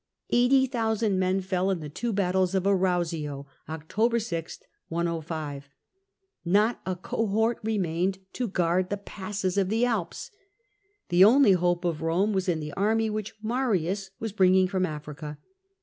Eighty 0.31 0.65
thousand 0.65 1.19
men 1.19 1.41
fell 1.41 1.69
in 1.69 1.79
the 1.79 1.87
two 1.87 2.11
battles 2.11 2.55
of 2.55 2.63
Arausio 2.63 3.45
[Oct. 3.69 4.19
6, 4.23 4.59
105]: 4.91 5.63
not 6.43 6.81
a 6.87 6.95
cohort 6.95 7.59
remained 7.63 8.17
to 8.33 8.47
guard 8.47 8.89
the 8.89 8.97
passes 8.97 9.59
of 9.59 9.69
the 9.69 9.85
Alps: 9.85 10.31
the 11.09 11.23
only 11.23 11.51
hope 11.51 11.85
of 11.85 12.01
Rome 12.01 12.33
was 12.33 12.49
in 12.49 12.59
the 12.61 12.73
army 12.73 13.11
which 13.11 13.35
Marius 13.43 14.09
was 14.19 14.31
bringing 14.31 14.63
home 14.65 14.69
from 14.71 14.85
Africa. 14.87 15.37